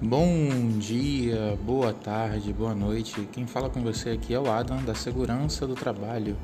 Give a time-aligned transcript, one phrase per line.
[0.00, 3.28] Bom dia, boa tarde, boa noite.
[3.32, 6.36] Quem fala com você aqui é o Adam da Segurança do Trabalho.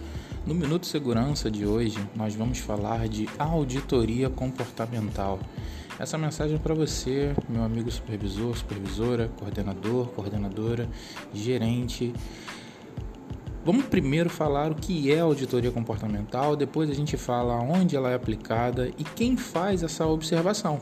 [0.44, 5.38] No Minuto Segurança de hoje, nós vamos falar de auditoria comportamental.
[6.00, 10.88] Essa mensagem é para você, meu amigo supervisor, supervisora, coordenador, coordenadora,
[11.32, 12.12] gerente.
[13.64, 18.16] Vamos primeiro falar o que é auditoria comportamental, depois a gente fala onde ela é
[18.16, 20.80] aplicada e quem faz essa observação.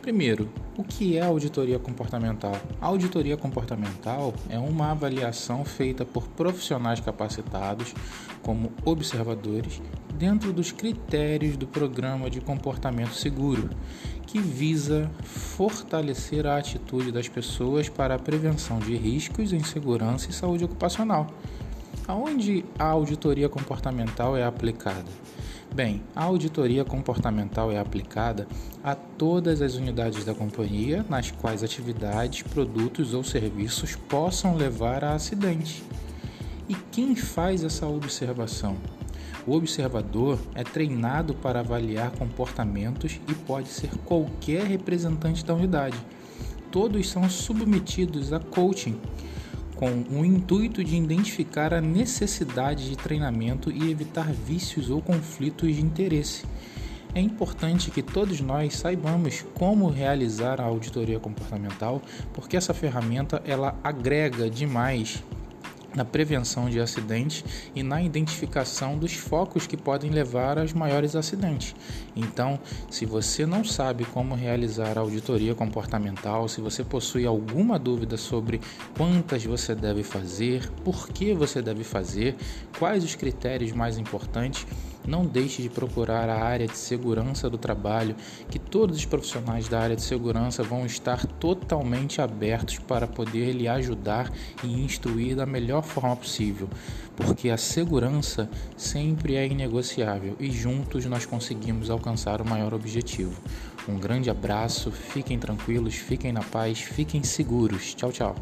[0.00, 2.52] Primeiro, o que é auditoria comportamental?
[2.80, 7.94] A auditoria comportamental é uma avaliação feita por profissionais capacitados
[8.42, 9.80] como observadores
[10.14, 13.70] dentro dos critérios do programa de comportamento seguro,
[14.26, 20.32] que visa fortalecer a atitude das pessoas para a prevenção de riscos em segurança e
[20.32, 21.26] saúde ocupacional.
[22.06, 25.10] Aonde a auditoria comportamental é aplicada?
[25.76, 28.48] Bem, a auditoria comportamental é aplicada
[28.82, 35.12] a todas as unidades da companhia nas quais atividades, produtos ou serviços possam levar a
[35.12, 35.84] acidente.
[36.66, 38.78] E quem faz essa observação?
[39.46, 45.98] O observador é treinado para avaliar comportamentos e pode ser qualquer representante da unidade.
[46.72, 48.98] Todos são submetidos a coaching
[49.76, 55.82] com o intuito de identificar a necessidade de treinamento e evitar vícios ou conflitos de
[55.82, 56.44] interesse.
[57.14, 63.78] É importante que todos nós saibamos como realizar a auditoria comportamental, porque essa ferramenta ela
[63.84, 65.22] agrega demais
[65.96, 67.42] na prevenção de acidentes
[67.74, 71.74] e na identificação dos focos que podem levar aos maiores acidentes.
[72.14, 72.60] Então,
[72.90, 78.60] se você não sabe como realizar a auditoria comportamental, se você possui alguma dúvida sobre
[78.96, 82.36] quantas você deve fazer, por que você deve fazer,
[82.78, 84.66] quais os critérios mais importantes,
[85.06, 88.16] não deixe de procurar a área de segurança do trabalho,
[88.50, 93.68] que todos os profissionais da área de segurança vão estar totalmente abertos para poder lhe
[93.68, 94.32] ajudar
[94.62, 96.68] e instruir da melhor forma possível,
[97.14, 103.40] porque a segurança sempre é inegociável e juntos nós conseguimos alcançar o maior objetivo.
[103.88, 107.94] Um grande abraço, fiquem tranquilos, fiquem na paz, fiquem seguros.
[107.94, 108.34] Tchau, tchau.